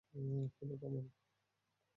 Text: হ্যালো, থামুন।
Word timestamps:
হ্যালো, 0.53 0.75
থামুন। 0.81 1.05